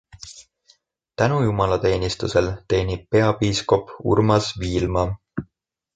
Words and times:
Tänujumalateenistusel 1.21 2.49
teenib 2.73 3.05
peapiiskop 3.17 3.95
Urmas 4.15 4.49
Viilma. 4.65 5.05